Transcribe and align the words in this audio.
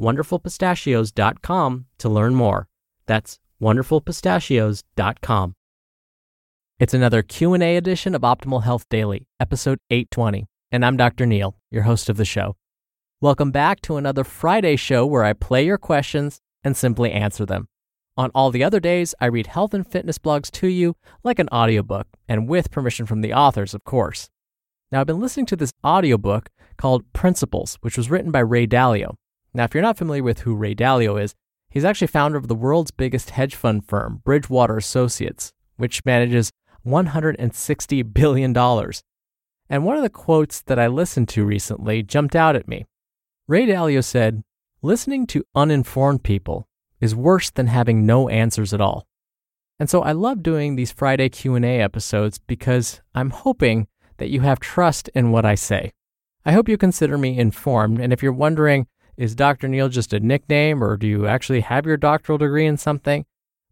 wonderfulpistachios.com 0.00 1.86
to 1.98 2.08
learn 2.08 2.34
more. 2.34 2.68
That's 3.06 3.38
wonderfulpistachios.com. 3.60 5.54
It's 6.78 6.94
another 6.94 7.22
Q&A 7.22 7.76
edition 7.76 8.14
of 8.14 8.22
Optimal 8.22 8.64
Health 8.64 8.88
Daily, 8.88 9.28
episode 9.38 9.78
820, 9.90 10.46
and 10.72 10.84
I'm 10.84 10.96
Dr. 10.96 11.26
Neal, 11.26 11.56
your 11.70 11.82
host 11.82 12.08
of 12.08 12.16
the 12.16 12.24
show. 12.24 12.56
Welcome 13.20 13.52
back 13.52 13.80
to 13.82 13.96
another 13.96 14.24
Friday 14.24 14.74
show 14.74 15.06
where 15.06 15.22
I 15.22 15.32
play 15.32 15.64
your 15.64 15.78
questions 15.78 16.40
and 16.64 16.76
simply 16.76 17.12
answer 17.12 17.46
them. 17.46 17.68
On 18.16 18.30
all 18.34 18.50
the 18.50 18.64
other 18.64 18.80
days, 18.80 19.14
I 19.20 19.26
read 19.26 19.46
health 19.46 19.72
and 19.74 19.86
fitness 19.86 20.18
blogs 20.18 20.50
to 20.52 20.66
you 20.66 20.96
like 21.22 21.38
an 21.38 21.48
audiobook 21.50 22.08
and 22.28 22.48
with 22.48 22.70
permission 22.70 23.06
from 23.06 23.20
the 23.20 23.32
authors, 23.32 23.74
of 23.74 23.84
course. 23.84 24.28
Now, 24.90 25.00
I've 25.00 25.06
been 25.06 25.20
listening 25.20 25.46
to 25.46 25.56
this 25.56 25.72
audiobook 25.84 26.50
called 26.76 27.10
Principles, 27.12 27.78
which 27.80 27.96
was 27.96 28.10
written 28.10 28.30
by 28.30 28.40
Ray 28.40 28.66
Dalio. 28.66 29.14
Now, 29.54 29.64
if 29.64 29.74
you're 29.74 29.82
not 29.82 29.98
familiar 29.98 30.22
with 30.22 30.40
who 30.40 30.54
Ray 30.54 30.74
Dalio 30.74 31.22
is, 31.22 31.34
he's 31.70 31.84
actually 31.84 32.06
founder 32.06 32.38
of 32.38 32.48
the 32.48 32.54
world's 32.54 32.90
biggest 32.90 33.30
hedge 33.30 33.54
fund 33.54 33.86
firm, 33.86 34.22
Bridgewater 34.24 34.76
Associates, 34.76 35.52
which 35.76 36.04
manages 36.04 36.52
$160 36.86 38.14
billion. 38.14 38.56
And 39.68 39.84
one 39.84 39.96
of 39.96 40.02
the 40.02 40.10
quotes 40.10 40.60
that 40.62 40.78
I 40.78 40.86
listened 40.86 41.28
to 41.30 41.44
recently 41.44 42.02
jumped 42.02 42.36
out 42.36 42.56
at 42.56 42.68
me. 42.68 42.86
Ray 43.46 43.66
Dalio 43.66 44.02
said, 44.02 44.42
Listening 44.80 45.26
to 45.28 45.44
uninformed 45.54 46.24
people 46.24 46.66
is 47.00 47.14
worse 47.14 47.50
than 47.50 47.66
having 47.68 48.06
no 48.06 48.28
answers 48.28 48.72
at 48.72 48.80
all. 48.80 49.06
And 49.78 49.90
so 49.90 50.02
I 50.02 50.12
love 50.12 50.42
doing 50.42 50.76
these 50.76 50.92
Friday 50.92 51.28
Q&A 51.28 51.80
episodes 51.80 52.38
because 52.38 53.00
I'm 53.14 53.30
hoping 53.30 53.86
that 54.18 54.30
you 54.30 54.40
have 54.42 54.60
trust 54.60 55.08
in 55.14 55.30
what 55.32 55.44
I 55.44 55.54
say. 55.54 55.92
I 56.44 56.52
hope 56.52 56.68
you 56.68 56.76
consider 56.76 57.18
me 57.18 57.38
informed 57.38 58.00
and 58.00 58.12
if 58.12 58.22
you're 58.22 58.32
wondering 58.32 58.86
is 59.16 59.34
Dr. 59.34 59.68
Neal 59.68 59.88
just 59.88 60.12
a 60.12 60.20
nickname 60.20 60.82
or 60.82 60.96
do 60.96 61.06
you 61.06 61.26
actually 61.26 61.60
have 61.60 61.86
your 61.86 61.96
doctoral 61.96 62.38
degree 62.38 62.66
in 62.66 62.76
something? 62.76 63.24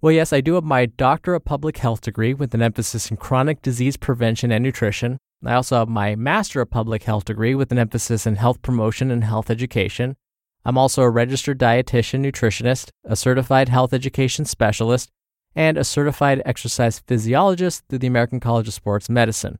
Well, 0.02 0.12
yes, 0.12 0.32
I 0.32 0.40
do 0.40 0.54
have 0.54 0.64
my 0.64 0.86
Doctor 0.86 1.34
of 1.34 1.44
Public 1.44 1.76
Health 1.76 2.00
degree 2.00 2.32
with 2.32 2.54
an 2.54 2.62
emphasis 2.62 3.10
in 3.10 3.18
chronic 3.18 3.60
disease 3.60 3.96
prevention 3.96 4.50
and 4.50 4.62
nutrition. 4.62 5.18
I 5.44 5.54
also 5.54 5.78
have 5.78 5.88
my 5.88 6.16
Master 6.16 6.60
of 6.60 6.70
Public 6.70 7.02
Health 7.02 7.24
degree 7.24 7.54
with 7.54 7.70
an 7.70 7.78
emphasis 7.78 8.26
in 8.26 8.36
health 8.36 8.62
promotion 8.62 9.10
and 9.10 9.24
health 9.24 9.50
education. 9.50 10.16
I'm 10.64 10.78
also 10.78 11.02
a 11.02 11.10
registered 11.10 11.58
dietitian 11.58 12.24
nutritionist, 12.24 12.90
a 13.04 13.16
certified 13.16 13.68
health 13.68 13.92
education 13.92 14.44
specialist, 14.44 15.10
and 15.54 15.76
a 15.76 15.84
certified 15.84 16.42
exercise 16.44 17.00
physiologist 17.00 17.84
through 17.88 17.98
the 17.98 18.06
American 18.06 18.40
College 18.40 18.68
of 18.68 18.74
Sports 18.74 19.08
Medicine. 19.08 19.58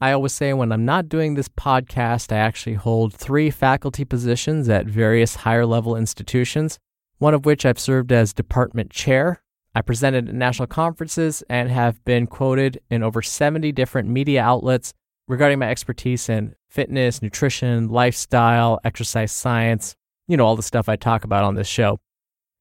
I 0.00 0.12
always 0.12 0.32
say 0.32 0.52
when 0.52 0.72
I'm 0.72 0.84
not 0.84 1.08
doing 1.08 1.34
this 1.34 1.48
podcast, 1.48 2.32
I 2.32 2.38
actually 2.38 2.74
hold 2.74 3.14
three 3.14 3.50
faculty 3.50 4.04
positions 4.04 4.68
at 4.68 4.86
various 4.86 5.36
higher 5.36 5.64
level 5.64 5.96
institutions, 5.96 6.78
one 7.18 7.32
of 7.32 7.46
which 7.46 7.64
I've 7.64 7.78
served 7.78 8.12
as 8.12 8.32
department 8.32 8.90
chair. 8.90 9.42
I 9.74 9.82
presented 9.82 10.28
at 10.28 10.34
national 10.34 10.66
conferences 10.68 11.42
and 11.48 11.70
have 11.70 12.04
been 12.04 12.26
quoted 12.26 12.80
in 12.90 13.02
over 13.02 13.22
70 13.22 13.72
different 13.72 14.08
media 14.08 14.42
outlets 14.42 14.92
regarding 15.26 15.58
my 15.58 15.70
expertise 15.70 16.28
in 16.28 16.54
fitness, 16.68 17.22
nutrition, 17.22 17.88
lifestyle, 17.88 18.80
exercise 18.84 19.32
science, 19.32 19.94
you 20.28 20.36
know, 20.36 20.44
all 20.44 20.56
the 20.56 20.62
stuff 20.62 20.88
I 20.88 20.96
talk 20.96 21.24
about 21.24 21.44
on 21.44 21.54
this 21.54 21.68
show. 21.68 21.98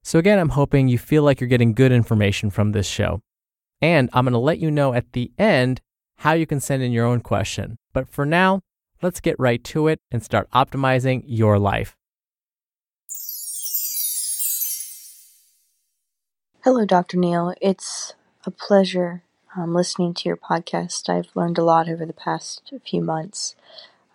So, 0.04 0.20
again, 0.20 0.40
I'm 0.40 0.50
hoping 0.50 0.88
you 0.88 0.98
feel 0.98 1.24
like 1.24 1.40
you're 1.40 1.48
getting 1.48 1.74
good 1.74 1.92
information 1.92 2.50
from 2.50 2.72
this 2.72 2.88
show. 2.88 3.22
And 3.82 4.10
I'm 4.14 4.26
going 4.26 4.34
to 4.34 4.40
let 4.40 4.60
you 4.60 4.70
know 4.70 4.94
at 4.94 5.14
the 5.14 5.32
end 5.38 5.82
how 6.18 6.34
you 6.34 6.46
can 6.46 6.60
send 6.60 6.84
in 6.84 6.92
your 6.92 7.06
own 7.06 7.22
question. 7.22 7.78
But 7.94 8.10
for 8.10 8.26
now, 8.26 8.62
let's 9.02 9.20
get 9.20 9.40
right 9.40 9.64
to 9.66 9.88
it 9.88 10.00
and 10.12 10.24
start 10.24 10.50
optimizing 10.52 11.24
your 11.26 11.60
life. 11.60 11.96
Hello, 16.64 16.86
Dr. 16.86 17.18
Neal. 17.18 17.54
It's 17.62 18.14
a 18.46 18.52
pleasure 18.52 19.24
um, 19.56 19.74
listening 19.74 20.14
to 20.14 20.30
your 20.30 20.38
podcast. 20.38 21.10
I've 21.10 21.36
learned 21.36 21.58
a 21.58 21.64
lot 21.64 21.90
over 21.90 22.06
the 22.06 22.14
past 22.14 22.74
few 22.86 23.02
months. 23.02 23.56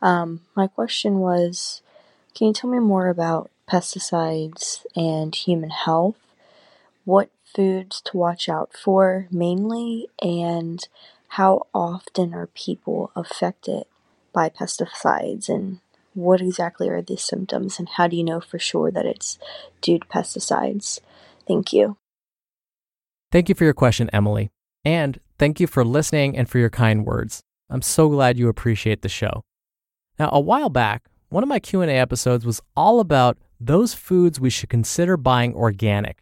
Um, 0.01 0.41
my 0.55 0.67
question 0.67 1.19
was 1.19 1.83
can 2.35 2.49
you 2.49 2.53
tell 2.53 2.71
me 2.71 2.79
more 2.79 3.09
about 3.09 3.51
pesticides 3.69 4.87
and 4.97 5.35
human 5.35 5.71
health? 5.71 6.17
What 7.05 7.31
foods 7.45 8.01
to 8.03 8.17
watch 8.17 8.49
out 8.49 8.73
for 8.73 9.27
mainly, 9.31 10.09
and 10.23 10.87
how 11.29 11.67
often 11.75 12.35
are 12.35 12.47
people 12.49 13.11
affected 13.15 13.85
by 14.33 14.49
pesticides, 14.49 15.49
and 15.49 15.81
what 16.15 16.41
exactly 16.41 16.89
are 16.89 17.03
the 17.03 17.17
symptoms, 17.17 17.79
and 17.79 17.89
how 17.91 18.07
do 18.07 18.17
you 18.17 18.25
know 18.25 18.41
for 18.41 18.59
sure 18.59 18.91
that 18.91 19.07
it's 19.07 19.39
due 19.81 19.99
to 19.99 20.07
pesticides? 20.07 21.01
Thank 21.47 21.73
you. 21.73 21.97
Thank 23.31 23.49
you 23.49 23.55
for 23.55 23.65
your 23.65 23.75
question, 23.75 24.09
Emily. 24.13 24.51
And 24.85 25.21
thank 25.39 25.61
you 25.61 25.67
for 25.67 25.85
listening 25.85 26.37
and 26.37 26.49
for 26.49 26.59
your 26.59 26.71
kind 26.71 27.05
words. 27.05 27.43
I'm 27.69 27.83
so 27.83 28.09
glad 28.09 28.39
you 28.39 28.49
appreciate 28.49 29.03
the 29.03 29.09
show. 29.09 29.45
Now, 30.19 30.31
a 30.33 30.41
while 30.41 30.71
back, 30.71 31.05
one 31.29 31.43
of 31.43 31.49
my 31.49 31.59
Q&A 31.59 31.87
episodes 31.89 32.47
was 32.47 32.63
all 32.75 33.01
about 33.01 33.37
those 33.61 33.93
foods 33.93 34.41
we 34.41 34.51
should 34.51 34.71
consider 34.71 35.17
buying 35.17 35.55
organic. 35.55 36.19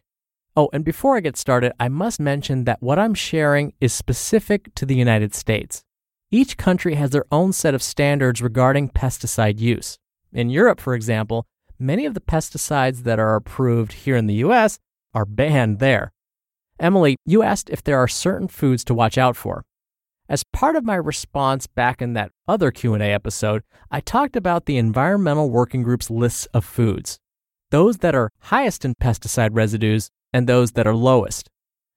Oh, 0.57 0.69
and 0.73 0.83
before 0.83 1.15
I 1.15 1.19
get 1.19 1.37
started, 1.37 1.71
I 1.79 1.87
must 1.87 2.19
mention 2.19 2.63
that 2.63 2.81
what 2.81 2.97
I'm 2.97 3.13
sharing 3.13 3.73
is 3.79 3.93
specific 3.93 4.73
to 4.73 4.87
the 4.87 4.95
United 4.95 5.35
States. 5.35 5.83
Each 6.31 6.57
country 6.57 6.95
has 6.95 7.11
their 7.11 7.25
own 7.31 7.53
set 7.53 7.75
of 7.75 7.83
standards 7.83 8.41
regarding 8.41 8.89
pesticide 8.89 9.59
use. 9.59 9.99
In 10.33 10.49
Europe, 10.49 10.81
for 10.81 10.95
example, 10.95 11.45
many 11.77 12.07
of 12.07 12.15
the 12.15 12.19
pesticides 12.19 13.03
that 13.03 13.19
are 13.19 13.35
approved 13.35 13.93
here 13.93 14.15
in 14.15 14.25
the 14.25 14.41
US 14.45 14.79
are 15.13 15.25
banned 15.25 15.77
there. 15.77 16.11
Emily, 16.79 17.17
you 17.23 17.43
asked 17.43 17.69
if 17.69 17.83
there 17.83 17.99
are 17.99 18.07
certain 18.07 18.47
foods 18.47 18.83
to 18.85 18.95
watch 18.95 19.15
out 19.15 19.35
for. 19.35 19.63
As 20.27 20.43
part 20.43 20.75
of 20.75 20.83
my 20.83 20.95
response 20.95 21.67
back 21.67 22.01
in 22.01 22.13
that 22.13 22.31
other 22.47 22.71
Q&A 22.71 23.13
episode, 23.13 23.61
I 23.91 23.99
talked 23.99 24.35
about 24.35 24.65
the 24.65 24.77
environmental 24.77 25.51
working 25.51 25.83
group's 25.83 26.09
lists 26.09 26.47
of 26.47 26.65
foods, 26.65 27.19
those 27.69 27.97
that 27.99 28.15
are 28.15 28.31
highest 28.39 28.83
in 28.83 28.95
pesticide 28.95 29.51
residues 29.53 30.09
and 30.37 30.45
those 30.45 30.73
that 30.73 30.85
are 30.85 30.93
lowest. 30.93 31.49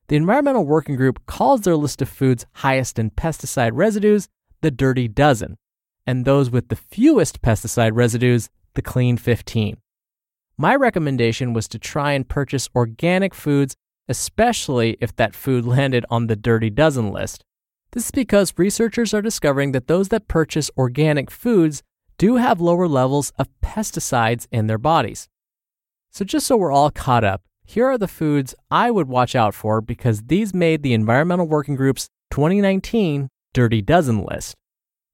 The 0.09 0.17
environmental 0.17 0.65
working 0.65 0.97
group 0.97 1.26
calls 1.26 1.61
their 1.61 1.76
list 1.76 2.00
of 2.00 2.09
foods 2.09 2.47
highest 2.55 2.99
in 2.99 3.11
pesticide 3.11 3.73
residues 3.75 4.29
the 4.62 4.70
dirty 4.70 5.09
dozen, 5.09 5.59
and 6.06 6.25
those 6.25 6.50
with 6.50 6.69
the 6.69 6.76
fewest 6.76 7.43
pesticide 7.43 7.91
residues 7.93 8.49
the 8.73 8.81
clean 8.81 9.19
15. 9.19 9.76
My 10.56 10.75
recommendation 10.75 11.53
was 11.53 11.69
to 11.69 11.79
try 11.79 12.12
and 12.12 12.26
purchase 12.26 12.70
organic 12.75 13.35
foods, 13.35 13.76
especially 14.09 14.97
if 15.03 15.15
that 15.17 15.35
food 15.35 15.67
landed 15.76 16.06
on 16.09 16.26
the 16.26 16.37
dirty 16.37 16.70
dozen 16.70 17.12
list. 17.12 17.44
This 17.93 18.06
is 18.06 18.11
because 18.11 18.55
researchers 18.56 19.12
are 19.12 19.20
discovering 19.20 19.73
that 19.73 19.87
those 19.87 20.09
that 20.09 20.29
purchase 20.29 20.70
organic 20.79 21.31
foods 21.31 21.82
do 22.17 22.37
have 22.37 22.59
lower 22.59 22.88
levels 22.88 23.35
of 23.38 23.49
pesticides 23.62 24.47
in 24.50 24.67
their 24.67 24.79
bodies. 24.79 25.29
So, 26.11 26.25
just 26.25 26.47
so 26.47 26.56
we're 26.56 26.73
all 26.73 26.91
caught 26.91 27.23
up, 27.23 27.43
here 27.70 27.87
are 27.87 27.99
the 27.99 28.08
foods 28.08 28.52
I 28.69 28.90
would 28.90 29.06
watch 29.06 29.37
out 29.37 29.55
for 29.55 29.81
because 29.81 30.22
these 30.22 30.52
made 30.52 30.82
the 30.82 30.93
Environmental 30.93 31.46
Working 31.46 31.76
Group's 31.76 32.08
2019 32.32 33.28
Dirty 33.55 33.81
Dozen 33.81 34.25
list. 34.25 34.56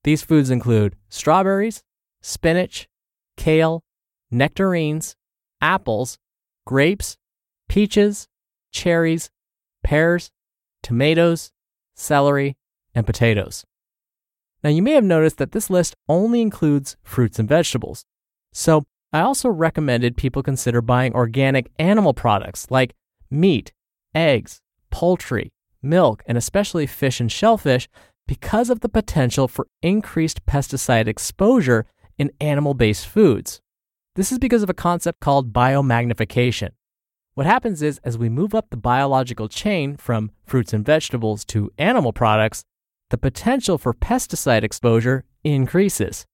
These 0.05 0.23
foods 0.23 0.49
include 0.49 0.97
strawberries, 1.11 1.83
spinach, 2.23 2.89
kale, 3.37 3.83
nectarines, 4.31 5.17
apples, 5.61 6.17
grapes, 6.65 7.19
peaches, 7.69 8.27
cherries, 8.73 9.29
pears, 9.85 10.31
tomatoes, 10.83 11.53
celery, 11.95 12.57
and 12.95 13.05
potatoes. 13.05 13.67
Now, 14.65 14.71
you 14.71 14.81
may 14.81 14.93
have 14.93 15.05
noticed 15.05 15.37
that 15.37 15.53
this 15.53 15.69
list 15.69 15.95
only 16.09 16.41
includes 16.41 16.97
fruits 17.03 17.39
and 17.39 17.47
vegetables. 17.47 18.07
So, 18.55 18.87
I 19.17 19.21
also 19.21 19.49
recommended 19.49 20.19
people 20.19 20.43
consider 20.43 20.83
buying 20.83 21.15
organic 21.15 21.71
animal 21.79 22.13
products 22.13 22.67
like 22.69 22.95
meat, 23.31 23.73
eggs, 24.15 24.61
poultry, 24.91 25.55
milk, 25.81 26.23
and 26.27 26.37
especially 26.37 26.87
fish 26.87 27.19
and 27.19 27.33
shellfish 27.33 27.89
because 28.29 28.69
of 28.69 28.81
the 28.81 28.91
potential 28.91 29.49
for 29.49 29.69
increased 29.81 30.45
pesticide 30.45 31.09
exposure 31.09 31.87
in 32.19 32.31
animal 32.43 32.75
based 32.75 33.07
foods. 33.07 33.63
This 34.17 34.31
is 34.31 34.39
because 34.39 34.63
of 34.63 34.69
a 34.69 34.75
concept 34.75 35.21
called 35.21 35.51
biomagnification. 35.51 36.73
What 37.33 37.47
happens 37.47 37.81
is, 37.81 37.99
as 38.05 38.19
we 38.19 38.29
move 38.29 38.55
up 38.55 38.69
the 38.69 38.77
biological 38.77 39.49
chain 39.49 39.97
from 39.97 40.31
fruits 40.45 40.75
and 40.75 40.85
vegetables 40.85 41.47
to 41.47 41.73
animal 41.79 42.13
products, 42.13 42.65
the 43.09 43.17
potential 43.17 43.79
for 43.79 43.95
pesticide 43.95 44.63
exposure 44.63 45.25
increases. 45.43 46.27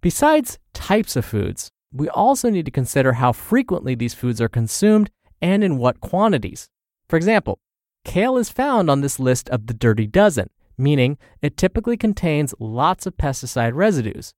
Besides 0.00 0.58
types 0.72 1.14
of 1.14 1.26
foods, 1.26 1.70
we 1.92 2.08
also 2.08 2.50
need 2.50 2.64
to 2.66 2.70
consider 2.70 3.14
how 3.14 3.32
frequently 3.32 3.94
these 3.94 4.14
foods 4.14 4.40
are 4.40 4.48
consumed 4.48 5.10
and 5.40 5.64
in 5.64 5.78
what 5.78 6.00
quantities. 6.00 6.68
For 7.08 7.16
example, 7.16 7.58
kale 8.04 8.36
is 8.36 8.50
found 8.50 8.90
on 8.90 9.00
this 9.00 9.18
list 9.18 9.48
of 9.48 9.66
the 9.66 9.74
dirty 9.74 10.06
dozen, 10.06 10.50
meaning 10.76 11.18
it 11.42 11.56
typically 11.56 11.96
contains 11.96 12.54
lots 12.58 13.06
of 13.06 13.16
pesticide 13.16 13.74
residues. 13.74 14.34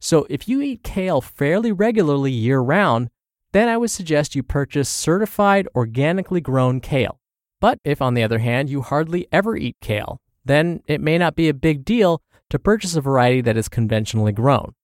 So 0.00 0.26
if 0.28 0.48
you 0.48 0.60
eat 0.60 0.82
kale 0.82 1.20
fairly 1.20 1.72
regularly 1.72 2.32
year 2.32 2.60
round, 2.60 3.08
then 3.52 3.68
I 3.68 3.76
would 3.76 3.90
suggest 3.90 4.34
you 4.34 4.42
purchase 4.42 4.88
certified 4.88 5.68
organically 5.74 6.40
grown 6.40 6.80
kale. 6.80 7.20
But 7.60 7.78
if, 7.84 8.02
on 8.02 8.14
the 8.14 8.22
other 8.22 8.38
hand, 8.38 8.70
you 8.70 8.82
hardly 8.82 9.28
ever 9.30 9.56
eat 9.56 9.76
kale, 9.80 10.20
then 10.44 10.82
it 10.88 11.00
may 11.00 11.18
not 11.18 11.36
be 11.36 11.48
a 11.48 11.54
big 11.54 11.84
deal 11.84 12.22
to 12.50 12.58
purchase 12.58 12.96
a 12.96 13.00
variety 13.00 13.40
that 13.42 13.56
is 13.56 13.68
conventionally 13.68 14.32
grown. 14.32 14.74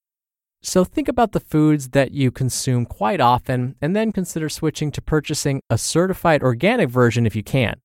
So 0.63 0.85
think 0.85 1.09
about 1.09 1.33
the 1.33 1.41
foods 1.41 1.91
that 1.91 2.13
you 2.13 2.31
consume 2.31 2.85
quite 2.85 3.21
often 3.21 3.77
and 3.81 3.95
then 3.95 4.13
consider 4.13 4.49
switching 4.49 4.91
to 4.93 5.03
purchasing 5.03 5.61
a 5.71 5.79
certified 5.79 6.43
organic 6.43 6.91
version 6.91 7.27
if 7.27 7.37
you 7.37 7.43
can. 7.43 7.81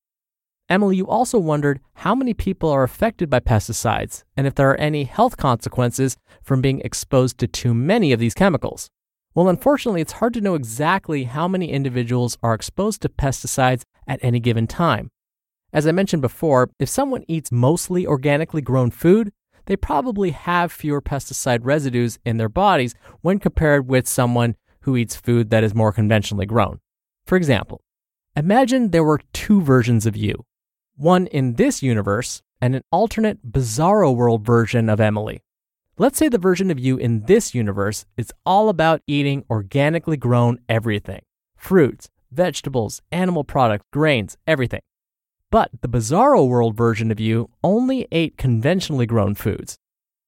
Emily, 0.69 0.95
you 0.95 1.07
also 1.07 1.37
wondered 1.37 1.81
how 1.95 2.15
many 2.15 2.33
people 2.33 2.69
are 2.69 2.83
affected 2.83 3.29
by 3.29 3.39
pesticides 3.39 4.23
and 4.35 4.47
if 4.47 4.55
there 4.55 4.69
are 4.71 4.79
any 4.79 5.03
health 5.03 5.37
consequences 5.37 6.17
from 6.41 6.61
being 6.61 6.81
exposed 6.81 7.37
to 7.37 7.47
too 7.47 7.73
many 7.73 8.11
of 8.11 8.19
these 8.19 8.33
chemicals. 8.33 8.89
Well, 9.35 9.49
unfortunately, 9.49 10.01
it's 10.01 10.13
hard 10.13 10.33
to 10.35 10.41
know 10.41 10.55
exactly 10.55 11.25
how 11.25 11.47
many 11.47 11.71
individuals 11.71 12.37
are 12.41 12.53
exposed 12.53 13.01
to 13.01 13.09
pesticides 13.09 13.83
at 14.07 14.19
any 14.23 14.39
given 14.39 14.67
time. 14.67 15.09
As 15.71 15.87
I 15.87 15.91
mentioned 15.91 16.21
before, 16.21 16.69
if 16.79 16.87
someone 16.87 17.25
eats 17.27 17.51
mostly 17.51 18.05
organically 18.05 18.61
grown 18.61 18.91
food, 18.91 19.31
they 19.65 19.75
probably 19.75 20.31
have 20.31 20.71
fewer 20.71 21.01
pesticide 21.01 21.59
residues 21.63 22.19
in 22.25 22.37
their 22.37 22.49
bodies 22.49 22.95
when 23.21 23.39
compared 23.39 23.87
with 23.87 24.07
someone 24.07 24.55
who 24.81 24.97
eats 24.97 25.15
food 25.15 25.49
that 25.49 25.63
is 25.63 25.73
more 25.73 25.93
conventionally 25.93 26.45
grown. 26.45 26.79
For 27.25 27.37
example, 27.37 27.81
imagine 28.35 28.91
there 28.91 29.03
were 29.03 29.21
two 29.31 29.61
versions 29.61 30.05
of 30.05 30.17
you 30.17 30.45
one 30.95 31.27
in 31.27 31.55
this 31.55 31.81
universe, 31.81 32.41
and 32.61 32.75
an 32.75 32.83
alternate 32.91 33.51
bizarro 33.51 34.15
world 34.15 34.45
version 34.45 34.89
of 34.89 35.01
Emily. 35.01 35.41
Let's 35.97 36.17
say 36.17 36.29
the 36.29 36.37
version 36.37 36.71
of 36.71 36.79
you 36.79 36.97
in 36.97 37.25
this 37.25 37.53
universe 37.53 38.05
is 38.15 38.31
all 38.45 38.69
about 38.69 39.01
eating 39.05 39.43
organically 39.49 40.17
grown 40.17 40.59
everything 40.69 41.21
fruits, 41.57 42.09
vegetables, 42.31 43.01
animal 43.11 43.43
products, 43.43 43.85
grains, 43.91 44.37
everything. 44.47 44.81
But 45.53 45.69
the 45.81 45.87
bizarro 45.87 46.47
world 46.47 46.75
version 46.75 47.11
of 47.11 47.19
you 47.19 47.51
only 47.63 48.07
ate 48.11 48.39
conventionally 48.39 49.05
grown 49.05 49.35
foods. 49.35 49.77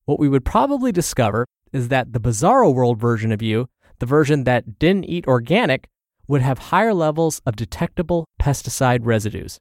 What 0.06 0.20
we 0.20 0.30
would 0.30 0.46
probably 0.46 0.92
discover 0.92 1.48
is 1.74 1.88
that 1.88 2.14
the 2.14 2.20
bizarro 2.20 2.72
world 2.72 3.00
version 3.00 3.32
of 3.32 3.42
you, 3.42 3.68
the 3.98 4.06
version 4.06 4.44
that 4.44 4.78
didn't 4.78 5.06
eat 5.06 5.26
organic, 5.26 5.88
would 6.28 6.44
have 6.44 6.70
higher 6.70 6.94
levels 6.94 7.42
of 7.44 7.56
detectable 7.56 8.28
pesticide 8.40 9.00
residues. 9.02 9.58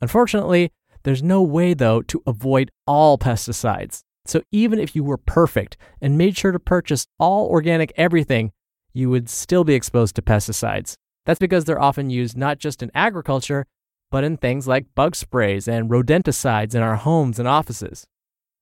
Unfortunately, 0.00 0.70
there's 1.02 1.20
no 1.20 1.42
way, 1.42 1.74
though, 1.74 2.00
to 2.02 2.22
avoid 2.24 2.70
all 2.86 3.18
pesticides. 3.18 4.02
So 4.24 4.42
even 4.52 4.78
if 4.78 4.94
you 4.94 5.02
were 5.02 5.18
perfect 5.18 5.76
and 6.00 6.16
made 6.16 6.36
sure 6.36 6.52
to 6.52 6.60
purchase 6.60 7.08
all 7.18 7.48
organic 7.48 7.92
everything, 7.96 8.52
you 8.92 9.10
would 9.10 9.28
still 9.28 9.64
be 9.64 9.74
exposed 9.74 10.14
to 10.14 10.22
pesticides. 10.22 10.94
That's 11.26 11.40
because 11.40 11.64
they're 11.64 11.82
often 11.82 12.08
used 12.08 12.36
not 12.36 12.58
just 12.58 12.84
in 12.84 12.92
agriculture, 12.94 13.66
but 14.10 14.24
in 14.24 14.36
things 14.36 14.66
like 14.66 14.94
bug 14.94 15.14
sprays 15.14 15.68
and 15.68 15.90
rodenticides 15.90 16.74
in 16.74 16.82
our 16.82 16.96
homes 16.96 17.38
and 17.38 17.46
offices. 17.46 18.06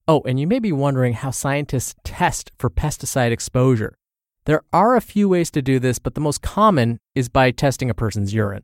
Oh, 0.08 0.22
and 0.26 0.38
you 0.38 0.46
may 0.46 0.58
be 0.58 0.72
wondering 0.72 1.14
how 1.14 1.31
scientists 1.31 1.94
test 2.04 2.52
for 2.58 2.70
pesticide 2.70 3.32
exposure. 3.32 3.96
There 4.44 4.62
are 4.72 4.94
a 4.94 5.00
few 5.00 5.28
ways 5.28 5.50
to 5.50 5.62
do 5.62 5.81
this, 5.81 5.98
but 5.98 6.14
the 6.14 6.20
most 6.20 6.43
common 6.43 7.00
is 7.14 7.28
by 7.28 7.50
testing 7.50 7.90
a 7.90 7.94
person's 7.94 8.32
urine. 8.32 8.62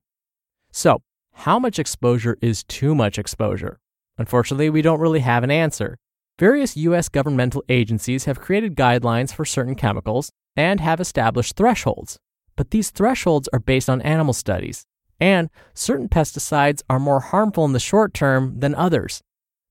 So, 0.71 1.03
how 1.33 1.59
much 1.59 1.79
exposure 1.79 2.37
is 2.41 2.63
too 2.65 2.95
much 2.95 3.19
exposure? 3.19 3.81
Unfortunately, 4.19 4.71
we 4.71 4.83
don't 4.83 5.01
really 5.01 5.21
have 5.21 5.43
an 5.43 5.51
answer. 5.51 5.99
Various 6.39 6.77
U.S. 6.77 7.09
governmental 7.09 7.65
agencies 7.69 8.27
have 8.27 8.41
created 8.41 8.77
guidelines 8.77 9.35
for 9.35 9.45
certain 9.45 9.75
chemicals 9.75 10.31
and 10.57 10.81
have 10.81 11.01
established 11.01 11.57
thresholds, 11.57 12.19
but 12.57 12.71
these 12.71 12.91
thresholds 12.91 13.49
are 13.53 13.59
based 13.59 13.91
on 13.91 14.03
animal 14.03 14.35
studies, 14.35 14.85
and 15.21 15.51
certain 15.75 16.09
pesticides 16.09 16.83
are 16.89 16.99
more 16.99 17.21
harmful 17.21 17.65
in 17.65 17.73
the 17.73 17.81
short 17.81 18.15
term 18.15 18.59
than 18.61 18.75
others. 18.75 19.23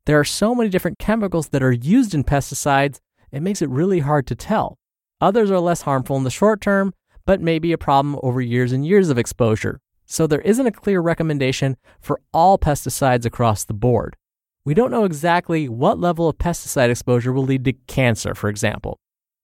There 0.06 0.20
are 0.20 0.26
so 0.26 0.56
many 0.56 0.70
different 0.70 1.00
chemicals 1.00 1.50
that 1.50 1.64
are 1.64 1.72
used 1.72 2.14
in 2.14 2.24
pesticides, 2.24 3.00
it 3.32 3.42
makes 3.42 3.62
it 3.62 3.70
really 3.70 4.00
hard 4.00 4.28
to 4.28 4.36
tell. 4.36 4.78
Others 5.20 5.52
are 5.52 5.60
less 5.60 5.84
harmful 5.84 6.18
in 6.18 6.24
the 6.24 6.30
short 6.30 6.62
term, 6.62 6.94
but 7.26 7.40
may 7.40 7.60
be 7.60 7.72
a 7.72 7.78
problem 7.78 8.20
over 8.24 8.42
years 8.42 8.72
and 8.72 8.86
years 8.86 9.10
of 9.10 9.18
exposure, 9.18 9.80
so 10.06 10.26
there 10.26 10.42
isn't 10.42 10.68
a 10.68 10.72
clear 10.72 11.00
recommendation 11.00 11.78
for 12.02 12.20
all 12.34 12.58
pesticides 12.58 13.26
across 13.26 13.64
the 13.64 13.74
board. 13.74 14.16
We 14.64 14.74
don't 14.74 14.92
know 14.92 15.06
exactly 15.06 15.68
what 15.68 16.00
level 16.00 16.28
of 16.28 16.38
pesticide 16.38 16.90
exposure 16.90 17.32
will 17.32 17.46
lead 17.46 17.66
to 17.66 17.74
cancer, 17.88 18.36
for 18.36 18.50
example. 18.50 19.00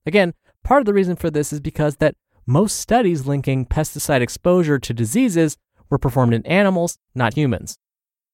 Again, 0.05 0.33
part 0.63 0.81
of 0.81 0.85
the 0.85 0.93
reason 0.93 1.15
for 1.15 1.31
this 1.31 1.51
is 1.51 1.59
because 1.59 1.97
that 1.97 2.15
most 2.45 2.79
studies 2.79 3.25
linking 3.25 3.65
pesticide 3.65 4.21
exposure 4.21 4.79
to 4.79 4.93
diseases 4.93 5.57
were 5.89 5.97
performed 5.97 6.33
in 6.33 6.45
animals, 6.45 6.97
not 7.15 7.35
humans. 7.35 7.77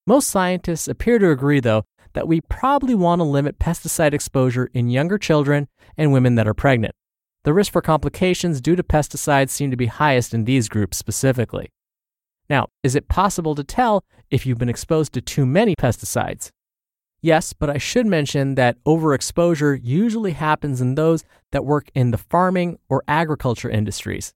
Most 0.05 0.27
scientists 0.27 0.87
appear 0.87 1.19
to 1.19 1.31
agree, 1.31 1.59
though, 1.59 1.85
that 2.13 2.27
we 2.27 2.41
probably 2.41 2.95
want 2.95 3.19
to 3.19 3.23
limit 3.23 3.59
pesticide 3.59 4.13
exposure 4.13 4.69
in 4.73 4.89
younger 4.89 5.17
children 5.17 5.67
and 5.97 6.13
women 6.13 6.35
that 6.35 6.47
are 6.47 6.53
pregnant. 6.53 6.93
The 7.43 7.53
risk 7.53 7.71
for 7.71 7.81
complications 7.81 8.61
due 8.61 8.75
to 8.75 8.83
pesticides 8.83 9.49
seem 9.49 9.71
to 9.71 9.77
be 9.77 9.87
highest 9.87 10.33
in 10.33 10.45
these 10.45 10.69
groups 10.69 10.97
specifically. 10.97 11.69
Now, 12.49 12.67
is 12.83 12.95
it 12.95 13.07
possible 13.07 13.55
to 13.55 13.63
tell 13.63 14.03
if 14.29 14.45
you've 14.45 14.57
been 14.57 14.69
exposed 14.69 15.13
to 15.13 15.21
too 15.21 15.45
many 15.45 15.75
pesticides? 15.75 16.51
Yes, 17.21 17.53
but 17.53 17.69
I 17.69 17.77
should 17.77 18.05
mention 18.05 18.55
that 18.55 18.77
overexposure 18.83 19.79
usually 19.81 20.33
happens 20.33 20.81
in 20.81 20.95
those 20.95 21.23
that 21.51 21.65
work 21.65 21.89
in 21.95 22.11
the 22.11 22.17
farming 22.17 22.79
or 22.89 23.03
agriculture 23.07 23.69
industries. 23.69 24.33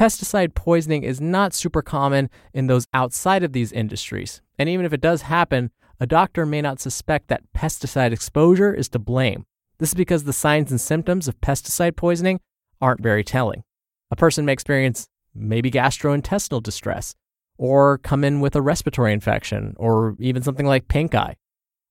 Pesticide 0.00 0.54
poisoning 0.54 1.02
is 1.02 1.20
not 1.20 1.52
super 1.52 1.82
common 1.82 2.30
in 2.54 2.68
those 2.68 2.86
outside 2.94 3.42
of 3.42 3.52
these 3.52 3.70
industries, 3.70 4.40
and 4.58 4.66
even 4.66 4.86
if 4.86 4.94
it 4.94 5.02
does 5.02 5.20
happen, 5.20 5.70
a 6.00 6.06
doctor 6.06 6.46
may 6.46 6.62
not 6.62 6.80
suspect 6.80 7.28
that 7.28 7.42
pesticide 7.54 8.10
exposure 8.10 8.72
is 8.72 8.88
to 8.88 8.98
blame. 8.98 9.44
This 9.76 9.90
is 9.90 9.94
because 9.94 10.24
the 10.24 10.32
signs 10.32 10.70
and 10.70 10.80
symptoms 10.80 11.28
of 11.28 11.38
pesticide 11.42 11.96
poisoning 11.96 12.40
aren't 12.80 13.02
very 13.02 13.22
telling. 13.22 13.62
A 14.10 14.16
person 14.16 14.46
may 14.46 14.54
experience 14.54 15.06
maybe 15.34 15.70
gastrointestinal 15.70 16.62
distress, 16.62 17.14
or 17.58 17.98
come 17.98 18.24
in 18.24 18.40
with 18.40 18.56
a 18.56 18.62
respiratory 18.62 19.12
infection, 19.12 19.74
or 19.76 20.16
even 20.18 20.42
something 20.42 20.64
like 20.64 20.88
pink 20.88 21.14
eye. 21.14 21.36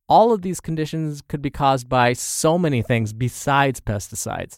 All 0.07 0.33
of 0.33 0.41
these 0.41 0.59
conditions 0.59 1.21
could 1.27 1.43
be 1.43 1.51
caused 1.51 1.87
by 1.87 2.13
so 2.13 2.57
many 2.57 2.81
things 2.81 3.13
besides 3.13 3.79
pesticides. 3.79 4.57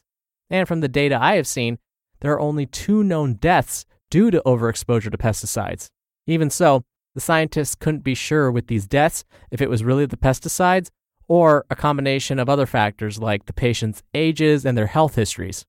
And 0.49 0.69
from 0.69 0.79
the 0.79 0.87
data 0.87 1.21
I 1.21 1.35
have 1.35 1.47
seen, 1.47 1.79
there 2.21 2.33
are 2.33 2.39
only 2.39 2.65
two 2.65 3.03
known 3.03 3.33
deaths 3.35 3.85
due 4.09 4.31
to 4.31 4.41
overexposure 4.45 5.11
to 5.11 5.17
pesticides. 5.17 5.89
Even 6.27 6.49
so, 6.49 6.83
the 7.13 7.21
scientists 7.21 7.75
couldn't 7.75 8.03
be 8.03 8.15
sure 8.15 8.51
with 8.51 8.67
these 8.67 8.87
deaths 8.87 9.25
if 9.51 9.61
it 9.61 9.69
was 9.69 9.83
really 9.83 10.05
the 10.05 10.17
pesticides 10.17 10.89
or 11.27 11.65
a 11.69 11.75
combination 11.75 12.39
of 12.39 12.49
other 12.49 12.65
factors 12.65 13.19
like 13.19 13.45
the 13.45 13.53
patient's 13.53 14.03
ages 14.13 14.65
and 14.65 14.77
their 14.77 14.87
health 14.87 15.15
histories. 15.15 15.65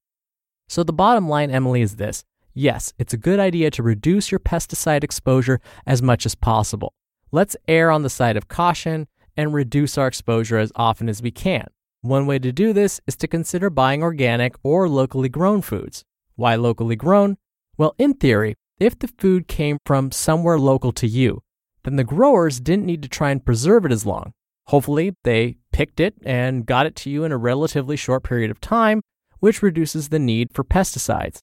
So 0.69 0.83
the 0.83 0.93
bottom 0.93 1.29
line, 1.29 1.51
Emily, 1.51 1.83
is 1.83 1.97
this 1.97 2.25
Yes, 2.55 2.93
it's 2.99 3.15
a 3.15 3.19
good 3.19 3.41
idea 3.41 3.71
to 3.71 3.83
reduce 3.83 4.31
your 4.31 4.39
pesticide 4.39 5.03
exposure 5.03 5.61
as 5.87 6.03
much 6.03 6.27
as 6.27 6.35
possible. 6.35 6.93
Let's 7.31 7.57
err 7.67 7.91
on 7.91 8.03
the 8.03 8.11
side 8.11 8.37
of 8.37 8.49
caution 8.49 9.09
and 9.37 9.55
reduce 9.55 9.97
our 9.97 10.07
exposure 10.07 10.59
as 10.59 10.71
often 10.77 11.09
as 11.09 11.23
we 11.23 11.31
can. 11.31 11.69
One 12.03 12.27
way 12.27 12.39
to 12.41 12.53
do 12.53 12.73
this 12.73 13.01
is 13.07 13.17
to 13.17 13.29
consider 13.29 13.71
buying 13.71 14.03
organic 14.03 14.55
or 14.63 14.89
locally 14.89 15.31
grown 15.31 15.63
foods. 15.63 16.05
Why 16.43 16.57
locally 16.57 16.97
grown? 16.97 17.37
Well, 17.79 17.95
in 17.99 18.15
theory, 18.15 18.57
if 18.81 18.99
the 18.99 19.07
food 19.07 19.47
came 19.47 19.79
from 19.87 20.11
somewhere 20.11 20.59
local 20.59 20.91
to 20.95 21.07
you, 21.07 21.41
then 21.85 21.95
the 21.95 22.03
growers 22.03 22.59
didn't 22.59 22.85
need 22.85 23.01
to 23.05 23.09
try 23.09 23.31
and 23.31 23.45
preserve 23.45 23.87
it 23.87 23.93
as 23.93 24.05
long. 24.05 24.33
Hopefully, 24.67 25.15
they 25.23 25.59
picked 25.71 26.01
it 26.01 26.15
and 26.25 26.67
got 26.67 26.87
it 26.87 26.97
to 26.97 27.11
you 27.11 27.23
in 27.23 27.31
a 27.31 27.37
relatively 27.37 27.95
short 27.95 28.25
period 28.25 28.51
of 28.51 28.61
time, 28.61 29.03
which 29.39 29.63
reduces 29.63 30.09
the 30.09 30.19
need 30.19 30.49
for 30.53 30.65
pesticides. 30.65 31.39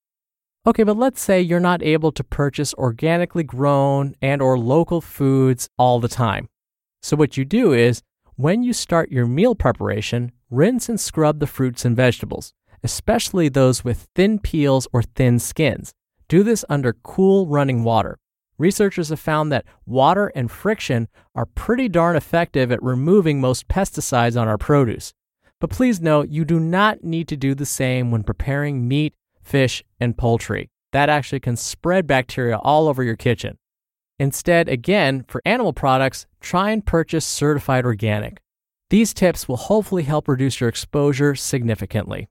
Okay, 0.68 0.84
but 0.84 0.98
let's 0.98 1.22
say 1.22 1.40
you're 1.40 1.62
not 1.62 1.82
able 1.82 2.12
to 2.12 2.22
purchase 2.22 2.74
organically 2.74 3.44
grown 3.44 4.16
and 4.22 4.42
or 4.42 4.60
local 4.60 5.00
foods 5.00 5.70
all 5.78 6.02
the 6.02 6.10
time. 6.10 6.50
So 7.02 7.16
what 7.16 7.38
you 7.38 7.46
do 7.46 7.72
is 7.72 8.02
when 8.36 8.64
you 8.64 8.74
start 8.74 9.14
your 9.14 9.28
meal 9.28 9.56
preparation, 9.56 10.34
rinse 10.50 10.90
and 10.90 11.00
scrub 11.00 11.40
the 11.40 11.48
fruits 11.48 11.86
and 11.86 11.96
vegetables, 11.96 12.52
especially 12.84 13.50
those 13.50 13.84
with 13.84 14.08
thin 14.16 14.40
peels 14.40 14.88
or 14.94 15.04
thin 15.04 15.40
skins. 15.40 15.94
Do 16.28 16.44
this 16.44 16.64
under 16.70 16.94
cool 16.94 17.48
running 17.48 17.84
water. 17.84 18.18
Researchers 18.58 19.10
have 19.10 19.20
found 19.20 19.52
that 19.52 19.66
water 19.86 20.28
and 20.36 20.52
friction 20.52 21.08
are 21.34 21.46
pretty 21.46 21.88
darn 21.88 22.16
effective 22.16 22.72
at 22.72 22.84
removing 22.84 23.40
most 23.40 23.68
pesticides 23.68 24.40
on 24.40 24.48
our 24.48 24.58
produce. 24.58 25.14
But 25.60 25.70
please 25.70 26.02
note, 26.02 26.30
you 26.30 26.46
do 26.46 26.60
not 26.60 27.04
need 27.04 27.28
to 27.30 27.38
do 27.38 27.56
the 27.56 27.66
same 27.66 28.12
when 28.12 28.24
preparing 28.24 28.88
meat, 28.88 29.14
fish, 29.42 29.84
and 30.00 30.18
poultry. 30.18 30.70
That 30.92 31.10
actually 31.10 31.40
can 31.40 31.56
spread 31.56 32.08
bacteria 32.08 32.58
all 32.58 32.88
over 32.88 33.04
your 33.04 33.16
kitchen. 33.16 33.58
Instead, 34.20 34.68
again, 34.68 35.24
for 35.28 35.42
animal 35.46 35.72
products, 35.72 36.26
try 36.42 36.72
and 36.72 36.86
purchase 36.86 37.26
certified 37.26 37.86
organic. 37.86 38.42
These 38.90 39.14
tips 39.14 39.48
will 39.48 39.58
hopefully 39.58 40.04
help 40.04 40.28
reduce 40.28 40.60
your 40.60 40.68
exposure 40.68 41.36
significantly. 41.36 42.28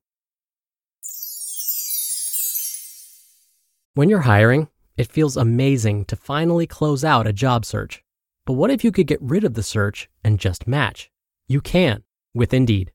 When 3.99 4.09
you're 4.09 4.31
hiring, 4.31 4.69
it 4.97 5.11
feels 5.11 5.37
amazing 5.37 6.05
to 6.05 6.15
finally 6.15 6.69
close 6.69 7.03
out 7.03 7.27
a 7.27 7.33
job 7.33 7.65
search. 7.65 8.05
But 8.47 8.53
what 8.53 8.71
if 8.71 8.85
you 8.85 8.93
could 8.93 9.09
get 9.09 9.21
rid 9.21 9.43
of 9.43 9.55
the 9.55 9.63
search 9.65 10.09
and 10.23 10.39
just 10.39 10.69
match? 10.69 11.11
You 11.49 11.61
can 11.61 12.05
with 12.33 12.55
Indeed. 12.55 12.93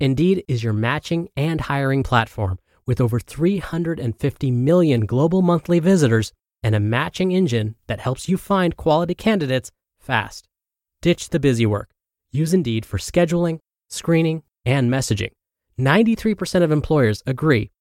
Indeed 0.00 0.42
is 0.48 0.64
your 0.64 0.72
matching 0.72 1.28
and 1.36 1.60
hiring 1.60 2.02
platform 2.02 2.58
with 2.84 3.00
over 3.00 3.20
350 3.20 4.50
million 4.50 5.06
global 5.06 5.40
monthly 5.40 5.78
visitors 5.78 6.32
and 6.64 6.74
a 6.74 6.80
matching 6.80 7.30
engine 7.30 7.76
that 7.86 8.00
helps 8.00 8.28
you 8.28 8.36
find 8.36 8.76
quality 8.76 9.14
candidates 9.14 9.70
fast. 10.00 10.48
Ditch 11.00 11.28
the 11.28 11.38
busy 11.38 11.64
work. 11.64 11.90
Use 12.32 12.52
Indeed 12.52 12.84
for 12.84 12.98
scheduling, 12.98 13.60
screening, 13.88 14.42
and 14.66 14.90
messaging. 14.90 15.30
93% 15.78 16.64
of 16.64 16.72
employers 16.72 17.22
agree 17.24 17.70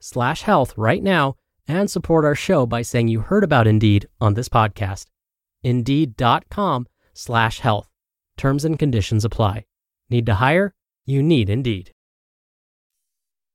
slash 0.00 0.42
health 0.42 0.76
right 0.76 1.02
now 1.02 1.36
and 1.68 1.90
support 1.90 2.24
our 2.24 2.34
show 2.34 2.66
by 2.66 2.82
saying 2.82 3.08
you 3.08 3.20
heard 3.20 3.44
about 3.44 3.66
Indeed 3.66 4.08
on 4.20 4.34
this 4.34 4.48
podcast. 4.48 5.06
Indeed.com 5.62 6.86
slash 7.14 7.60
health. 7.60 7.88
Terms 8.36 8.64
and 8.64 8.78
conditions 8.78 9.24
apply. 9.24 9.66
Need 10.08 10.26
to 10.26 10.34
hire? 10.34 10.74
You 11.06 11.22
need 11.22 11.48
Indeed. 11.48 11.92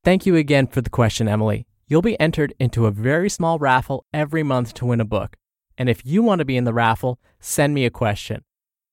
Thank 0.03 0.25
you 0.25 0.35
again 0.35 0.67
for 0.67 0.81
the 0.81 0.89
question, 0.89 1.27
Emily. 1.27 1.65
You'll 1.87 2.01
be 2.01 2.19
entered 2.19 2.53
into 2.59 2.85
a 2.85 2.91
very 2.91 3.29
small 3.29 3.59
raffle 3.59 4.05
every 4.13 4.43
month 4.43 4.73
to 4.75 4.85
win 4.85 5.01
a 5.01 5.05
book. 5.05 5.35
And 5.77 5.89
if 5.89 6.05
you 6.05 6.23
want 6.23 6.39
to 6.39 6.45
be 6.45 6.57
in 6.57 6.63
the 6.63 6.73
raffle, 6.73 7.19
send 7.39 7.73
me 7.73 7.85
a 7.85 7.89
question. 7.89 8.43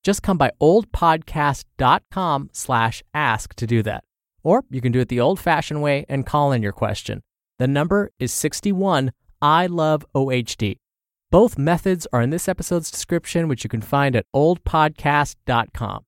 Just 0.02 0.22
come 0.22 0.36
by 0.36 0.50
oldpodcast.com 0.60 2.50
slash 2.52 3.02
ask 3.14 3.54
to 3.54 3.66
do 3.66 3.82
that. 3.82 4.04
Or 4.42 4.64
you 4.70 4.80
can 4.80 4.90
do 4.90 5.00
it 5.00 5.08
the 5.08 5.20
old 5.20 5.38
fashioned 5.38 5.80
way 5.82 6.04
and 6.08 6.26
call 6.26 6.50
in 6.50 6.62
your 6.62 6.72
question. 6.72 7.22
The 7.62 7.68
number 7.68 8.10
is 8.18 8.32
61 8.32 9.12
I 9.40 9.68
love 9.68 10.04
OHD. 10.16 10.78
Both 11.30 11.56
methods 11.56 12.08
are 12.12 12.20
in 12.20 12.30
this 12.30 12.48
episode's 12.48 12.90
description, 12.90 13.46
which 13.46 13.62
you 13.62 13.70
can 13.70 13.80
find 13.80 14.16
at 14.16 14.26
oldpodcast.com. 14.34 16.04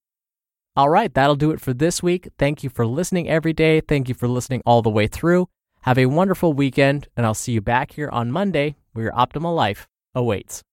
All 0.75 0.89
right, 0.89 1.15
that'll 1.15 1.37
do 1.37 1.53
it 1.53 1.61
for 1.61 1.73
this 1.73 2.03
week. 2.03 2.29
Thank 2.41 2.65
you 2.65 2.71
for 2.71 2.85
listening 2.85 3.29
every 3.29 3.53
day. 3.53 3.81
Thank 3.81 4.09
you 4.09 4.17
for 4.17 4.27
listening 4.27 4.63
all 4.67 4.83
the 4.83 4.91
way 4.91 5.07
through. 5.07 5.47
Have 5.83 5.97
a 5.97 6.07
wonderful 6.07 6.55
weekend, 6.55 7.07
and 7.17 7.25
I'll 7.25 7.35
see 7.35 7.53
you 7.53 7.61
back 7.61 7.93
here 7.93 8.09
on 8.11 8.33
Monday 8.33 8.75
where 8.93 9.05
your 9.05 9.13
optimal 9.13 9.55
life 9.55 9.87
awaits. 10.13 10.63